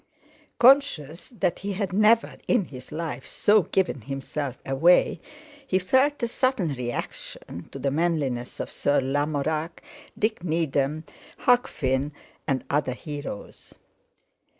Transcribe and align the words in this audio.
Conscious 0.57 1.29
that 1.29 1.59
he 1.59 1.73
had 1.73 1.93
never 1.93 2.35
in 2.47 2.65
his 2.65 2.91
life 2.91 3.27
so 3.27 3.61
given 3.61 4.01
himself 4.01 4.57
away, 4.65 5.21
he 5.67 5.77
felt 5.77 6.23
a 6.23 6.27
sudden 6.27 6.69
reaction 6.69 7.69
to 7.71 7.77
the 7.77 7.91
manliness 7.91 8.59
of 8.59 8.71
Sir 8.71 8.99
Lamorac, 8.99 9.83
Dick 10.17 10.43
Needham, 10.43 11.03
Huck 11.37 11.67
Finn, 11.67 12.13
and 12.47 12.65
other 12.67 12.93
heroes. 12.93 13.75